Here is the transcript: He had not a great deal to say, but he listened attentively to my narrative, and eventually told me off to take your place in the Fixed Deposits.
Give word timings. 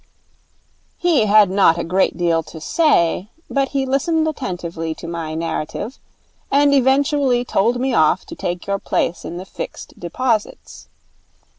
He 0.97 1.27
had 1.27 1.51
not 1.51 1.77
a 1.77 1.83
great 1.83 2.17
deal 2.17 2.41
to 2.41 2.59
say, 2.59 3.29
but 3.51 3.67
he 3.69 3.85
listened 3.85 4.27
attentively 4.27 4.95
to 4.95 5.07
my 5.07 5.35
narrative, 5.35 5.99
and 6.49 6.73
eventually 6.73 7.45
told 7.45 7.79
me 7.79 7.93
off 7.93 8.25
to 8.25 8.35
take 8.35 8.65
your 8.65 8.79
place 8.79 9.23
in 9.23 9.37
the 9.37 9.45
Fixed 9.45 9.99
Deposits. 9.99 10.87